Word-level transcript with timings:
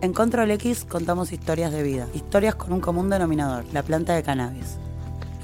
En 0.00 0.12
Control 0.12 0.48
X 0.52 0.84
contamos 0.84 1.32
historias 1.32 1.72
de 1.72 1.82
vida, 1.82 2.06
historias 2.14 2.54
con 2.54 2.72
un 2.72 2.80
común 2.80 3.10
denominador, 3.10 3.64
la 3.72 3.82
planta 3.82 4.14
de 4.14 4.22
cannabis. 4.22 4.76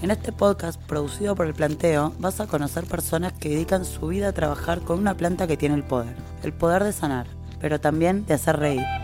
En 0.00 0.12
este 0.12 0.30
podcast, 0.30 0.80
producido 0.80 1.34
por 1.34 1.46
el 1.46 1.54
Planteo, 1.54 2.12
vas 2.21 2.38
a 2.38 2.46
conocer 2.46 2.85
personas 2.85 3.32
que 3.32 3.48
dedican 3.48 3.85
su 3.85 4.06
vida 4.06 4.29
a 4.29 4.32
trabajar 4.32 4.82
con 4.82 5.01
una 5.01 5.17
planta 5.17 5.48
que 5.48 5.56
tiene 5.56 5.75
el 5.75 5.82
poder, 5.82 6.14
el 6.45 6.53
poder 6.53 6.85
de 6.85 6.93
sanar, 6.93 7.27
pero 7.61 7.80
también 7.80 8.27
de 8.27 8.35
hacer 8.35 8.56
reír. 8.56 9.04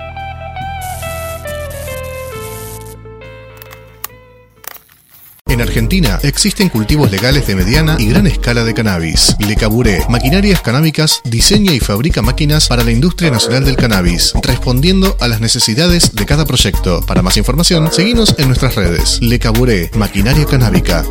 En 5.61 5.69
Argentina 5.69 6.19
existen 6.23 6.71
cultivos 6.71 7.11
legales 7.11 7.47
de 7.47 7.55
mediana 7.55 7.97
y 7.99 8.09
gran 8.09 8.27
escala 8.27 8.65
de 8.65 8.73
cannabis. 8.73 9.37
Le 9.47 9.57
Caburé, 9.57 10.01
Maquinarias 10.09 10.63
Canábicas, 10.63 11.21
diseña 11.23 11.75
y 11.75 11.81
fabrica 11.81 12.23
máquinas 12.23 12.67
para 12.67 12.83
la 12.83 12.93
industria 12.93 13.31
nacional 13.31 13.67
del 13.67 13.77
cannabis, 13.77 14.33
respondiendo 14.43 15.19
a 15.21 15.29
las 15.29 15.43
necesidades 15.43 16.15
de 16.15 16.25
cada 16.25 16.47
proyecto. 16.47 17.05
Para 17.07 17.21
más 17.21 17.37
información, 17.37 17.93
seguimos 17.93 18.35
en 18.39 18.47
nuestras 18.47 18.75
redes. 18.75 19.21
Le 19.21 19.39
Caburé, 19.39 19.91
Maquinaria 19.97 20.47
Canábica. 20.47 21.05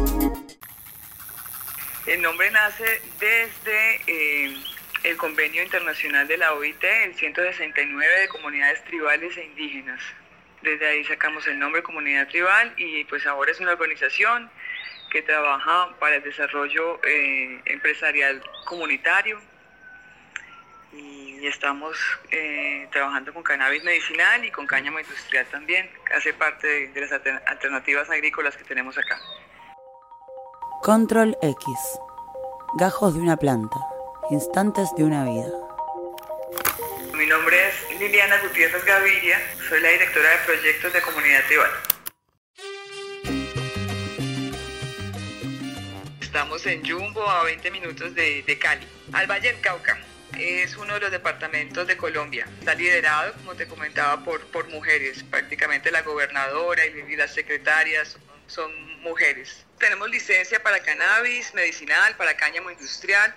El 2.07 2.19
nombre 2.23 2.49
nace 2.49 3.03
desde 3.19 4.01
eh, 4.07 4.57
el 5.03 5.15
convenio 5.17 5.61
internacional 5.61 6.27
de 6.27 6.37
la 6.37 6.53
OIT, 6.53 6.83
el 7.05 7.13
169 7.13 8.21
de 8.21 8.27
comunidades 8.29 8.83
tribales 8.85 9.37
e 9.37 9.45
indígenas. 9.45 10.01
Desde 10.61 10.87
ahí 10.87 11.03
sacamos 11.05 11.47
el 11.47 11.57
nombre 11.57 11.81
Comunidad 11.83 12.27
Tribal 12.27 12.73
y 12.77 13.05
pues 13.05 13.25
ahora 13.25 13.51
es 13.51 13.59
una 13.59 13.71
organización 13.71 14.49
que 15.09 15.21
trabaja 15.21 15.89
para 15.99 16.17
el 16.17 16.23
desarrollo 16.23 16.99
eh, 17.03 17.61
empresarial 17.65 18.43
comunitario 18.65 19.39
y 20.91 21.45
estamos 21.47 21.97
eh, 22.31 22.87
trabajando 22.91 23.33
con 23.33 23.41
cannabis 23.43 23.83
medicinal 23.83 24.43
y 24.43 24.51
con 24.51 24.67
cáñamo 24.67 24.99
industrial 24.99 25.45
también. 25.51 25.89
Hace 26.13 26.33
parte 26.33 26.67
de, 26.67 26.87
de 26.89 27.01
las 27.01 27.11
alter- 27.11 27.41
alternativas 27.47 28.09
agrícolas 28.09 28.57
que 28.57 28.63
tenemos 28.65 28.97
acá. 28.97 29.17
Control 30.83 31.37
X. 31.41 31.65
Gajos 32.77 33.15
de 33.15 33.21
una 33.21 33.37
planta. 33.37 33.77
Instantes 34.29 34.89
de 34.95 35.03
una 35.03 35.23
vida. 35.23 35.47
Mi 37.13 37.25
nombre 37.25 37.67
es 37.67 37.99
Liliana 37.99 38.39
Gutiérrez 38.41 38.85
Gaviria, 38.85 39.41
soy 39.69 39.81
la 39.81 39.89
directora 39.89 40.31
de 40.31 40.37
proyectos 40.45 40.93
de 40.93 41.01
Comunidad 41.01 41.45
Tribal. 41.45 41.71
Estamos 46.19 46.65
en 46.65 46.83
Jumbo, 46.83 47.29
a 47.29 47.43
20 47.43 47.69
minutos 47.69 48.15
de, 48.15 48.57
Cali. 48.59 48.87
Al 49.13 49.27
Valle 49.27 49.53
del 49.53 49.61
Cauca 49.61 49.99
es 50.39 50.75
uno 50.75 50.95
de 50.95 51.01
los 51.01 51.11
departamentos 51.11 51.85
de 51.85 51.95
Colombia. 51.97 52.47
Está 52.59 52.73
liderado, 52.73 53.33
como 53.33 53.53
te 53.53 53.67
comentaba, 53.67 54.23
por, 54.23 54.43
por 54.47 54.67
mujeres. 54.69 55.23
Prácticamente 55.23 55.91
la 55.91 56.01
gobernadora 56.01 56.83
y, 56.87 57.15
las 57.15 57.31
secretarias 57.31 58.07
son, 58.07 58.23
son 58.47 59.01
mujeres. 59.01 59.67
Tenemos 59.77 60.09
licencia 60.09 60.63
para 60.63 60.79
cannabis 60.79 61.53
medicinal, 61.53 62.15
para 62.15 62.35
cáñamo 62.35 62.71
industrial, 62.71 63.35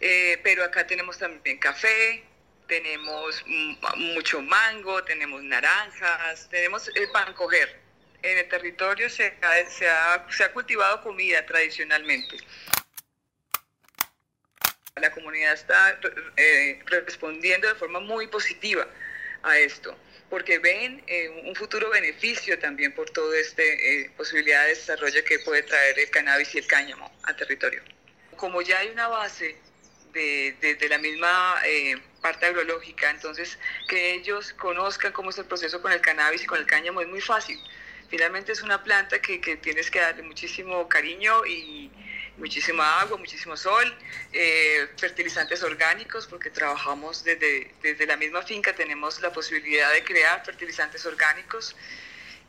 eh, 0.00 0.40
pero 0.42 0.64
acá 0.64 0.86
tenemos 0.86 1.18
también 1.18 1.58
café, 1.58 2.24
tenemos 2.70 3.44
mucho 3.96 4.40
mango, 4.40 5.02
tenemos 5.02 5.42
naranjas, 5.42 6.48
tenemos 6.48 6.88
el 6.94 7.10
pan 7.10 7.34
coger. 7.34 7.68
En 8.22 8.38
el 8.38 8.48
territorio 8.48 9.10
se 9.10 9.34
ha, 9.42 9.68
se 9.68 9.88
ha- 9.90 10.24
se 10.30 10.44
ha 10.44 10.52
cultivado 10.52 11.02
comida 11.02 11.44
tradicionalmente. 11.44 12.36
La 14.96 15.10
comunidad 15.10 15.54
está 15.54 15.98
eh, 16.36 16.80
respondiendo 16.86 17.66
de 17.66 17.74
forma 17.74 17.98
muy 18.00 18.28
positiva 18.28 18.86
a 19.42 19.58
esto, 19.58 19.96
porque 20.28 20.58
ven 20.58 21.02
eh, 21.08 21.28
un 21.46 21.56
futuro 21.56 21.90
beneficio 21.90 22.56
también 22.58 22.94
por 22.94 23.10
toda 23.10 23.36
esta 23.38 23.62
posibilidad 24.16 24.62
de 24.64 24.68
desarrollo 24.70 25.24
que 25.24 25.38
puede 25.40 25.62
traer 25.64 25.98
el 25.98 26.10
cannabis 26.10 26.54
y 26.54 26.58
el 26.58 26.66
cáñamo 26.68 27.10
al 27.24 27.34
territorio. 27.36 27.82
Como 28.36 28.62
ya 28.62 28.78
hay 28.78 28.88
una 28.90 29.08
base 29.08 29.56
de, 30.12 30.56
de- 30.60 30.74
de 30.74 30.88
la 30.88 30.98
misma 30.98 31.60
eh, 31.64 31.96
parte 32.20 32.46
agrológica, 32.46 33.10
entonces 33.10 33.58
que 33.88 34.14
ellos 34.14 34.52
conozcan 34.54 35.12
cómo 35.12 35.30
es 35.30 35.38
el 35.38 35.44
proceso 35.46 35.80
con 35.80 35.92
el 35.92 36.00
cannabis 36.00 36.42
y 36.42 36.46
con 36.46 36.58
el 36.58 36.66
cáñamo 36.66 37.00
es 37.00 37.08
muy 37.08 37.20
fácil. 37.20 37.58
Finalmente 38.08 38.52
es 38.52 38.62
una 38.62 38.82
planta 38.82 39.20
que, 39.22 39.40
que 39.40 39.56
tienes 39.56 39.90
que 39.90 40.00
darle 40.00 40.22
muchísimo 40.22 40.88
cariño 40.88 41.46
y 41.46 41.90
muchísima 42.38 43.00
agua, 43.00 43.16
muchísimo 43.18 43.56
sol, 43.56 43.96
eh, 44.32 44.88
fertilizantes 44.96 45.62
orgánicos, 45.62 46.26
porque 46.26 46.50
trabajamos 46.50 47.22
desde, 47.22 47.70
desde 47.82 48.06
la 48.06 48.16
misma 48.16 48.42
finca, 48.42 48.74
tenemos 48.74 49.20
la 49.20 49.32
posibilidad 49.32 49.92
de 49.92 50.02
crear 50.02 50.44
fertilizantes 50.44 51.06
orgánicos 51.06 51.76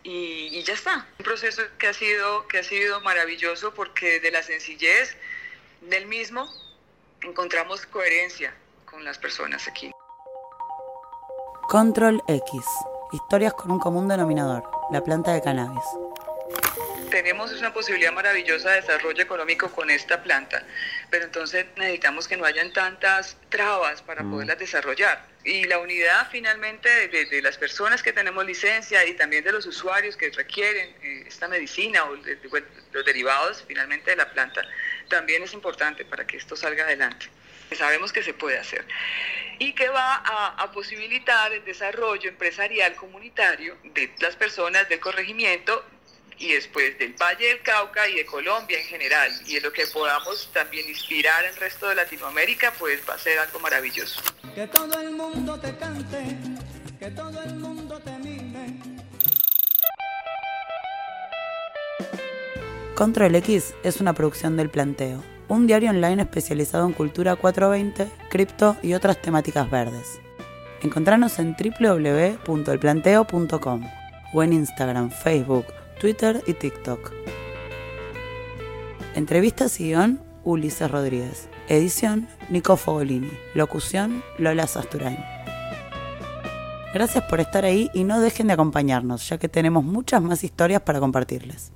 y, 0.04 0.50
y 0.52 0.64
ya 0.64 0.74
está. 0.74 1.08
Un 1.20 1.26
proceso 1.26 1.62
que 1.78 1.88
ha 1.88 1.94
sido, 1.94 2.48
que 2.48 2.58
ha 2.60 2.64
sido 2.64 3.02
maravilloso 3.02 3.74
porque 3.74 4.20
de 4.20 4.32
la 4.32 4.42
sencillez 4.42 5.16
del 5.82 6.06
mismo 6.08 6.50
encontramos 7.24 7.86
coherencia 7.88 8.54
con 8.86 9.04
las 9.04 9.18
personas 9.18 9.68
aquí. 9.68 9.92
Control 11.68 12.22
X. 12.28 12.62
Historias 13.14 13.54
con 13.54 13.72
un 13.72 13.80
común 13.80 14.08
denominador, 14.08 14.64
la 14.92 15.02
planta 15.04 15.31
de 15.34 15.42
cannabis. 15.42 15.84
Tenemos 17.10 17.52
una 17.52 17.74
posibilidad 17.74 18.14
maravillosa 18.14 18.70
de 18.70 18.81
desarrollo 18.81 19.22
económico 19.22 19.70
con 19.70 19.90
esta 19.90 20.24
planta, 20.24 20.64
pero 21.10 21.26
entonces 21.26 21.66
necesitamos 21.76 22.26
que 22.26 22.38
no 22.38 22.46
hayan 22.46 22.72
tantas 22.72 23.36
trabas 23.50 24.02
para 24.02 24.24
poderlas 24.24 24.58
desarrollar. 24.58 25.26
Y 25.44 25.66
la 25.66 25.80
unidad 25.80 26.28
finalmente 26.31 26.88
de, 26.88 27.08
de- 27.10 27.26
de 27.26 27.42
las 27.42 27.58
personas 27.58 28.02
que 28.02 28.14
tenemos 28.14 28.46
licencia 28.46 29.06
y 29.06 29.14
también 29.16 29.44
de 29.44 29.52
los 29.52 29.66
usuarios 29.66 30.16
que 30.16 30.30
requieren 30.30 30.96
eh, 31.02 31.24
esta 31.28 31.50
medicina 31.50 32.06
o 32.06 32.16
de- 32.16 32.38
de- 32.38 32.64
los 32.94 33.06
derivados 33.06 33.64
finalmente 33.68 34.12
de 34.12 34.16
la 34.18 34.31
planta 34.31 34.62
también 35.12 35.44
es 35.44 35.54
importante 35.54 36.06
para 36.06 36.26
que 36.26 36.38
esto 36.38 36.56
salga 36.56 36.86
adelante. 36.86 37.28
Sabemos 37.78 38.12
que 38.12 38.24
se 38.24 38.34
puede 38.34 38.58
hacer 38.58 38.86
y 39.60 39.74
que 39.74 39.88
va 39.90 40.16
a, 40.58 40.72
posibilitar 40.72 41.54
el 41.54 41.64
desarrollo 41.64 42.30
empresarial 42.30 42.96
comunitario 42.96 43.78
de 43.84 44.12
las 44.20 44.36
personas 44.36 44.90
del 44.90 45.00
corregimiento 45.00 45.84
y 46.40 46.54
después 46.54 46.98
del 46.98 47.14
Valle 47.14 47.48
del 47.48 47.62
Cauca 47.62 48.08
y 48.10 48.16
de 48.16 48.26
Colombia 48.26 48.80
en 48.80 48.86
general. 48.86 49.32
Y 49.46 49.58
en 49.58 49.64
lo 49.64 49.72
que 49.72 49.86
podamos 49.88 50.50
también 50.52 50.90
inspirar 50.90 51.46
al 51.46 51.56
resto 51.58 51.90
de 51.90 51.96
Latinoamérica, 51.96 52.74
pues 52.80 53.02
va 53.08 53.14
a 53.14 53.20
ser 53.20 53.38
algo 53.38 53.60
maravilloso. 53.60 54.22
Que 54.56 54.66
todo 54.68 55.00
el 55.00 55.12
mundo 55.12 55.60
te 55.60 55.76
cante, 55.78 56.38
que 57.00 57.12
todo 57.12 57.44
el 57.44 57.54
Control 63.01 63.34
X 63.34 63.73
es 63.81 64.00
una 64.00 64.13
producción 64.13 64.56
del 64.56 64.69
Planteo, 64.69 65.23
un 65.47 65.66
diario 65.66 65.89
online 65.89 66.22
especializado 66.22 66.85
en 66.85 66.94
cultura 66.94 67.35
420, 67.35 68.07
cripto 68.29 68.78
y 68.84 68.94
otras 68.94 69.19
temáticas 69.19 69.72
verdes. 69.72 70.22
Encontranos 70.84 71.39
en 71.39 71.56
www.elplanteo.com 71.56 73.89
o 74.35 74.44
en 74.44 74.53
Instagram, 74.53 75.09
Facebook, 75.09 75.66
Twitter 76.00 76.44
y 76.45 76.53
TikTok. 76.53 77.12
Entrevistas 79.16 79.79
y 79.79 79.85
guion, 79.85 80.22
Ulises 80.44 80.91
Rodríguez. 80.91 81.50
Edición, 81.69 82.28
Nico 82.50 82.78
Fogolini. 82.78 83.31
Locución, 83.56 84.22
Lola 84.38 84.68
Sasturain. 84.68 85.18
Gracias 86.94 87.23
por 87.23 87.39
estar 87.39 87.66
ahí 87.66 87.89
y 87.95 88.03
no 88.03 88.19
dejen 88.19 88.45
de 88.45 88.53
acompañarnos, 88.53 89.28
ya 89.28 89.39
que 89.39 89.50
tenemos 89.50 89.83
muchas 89.83 90.22
más 90.22 90.44
historias 90.44 90.83
para 90.83 91.00
compartirles. 91.00 91.72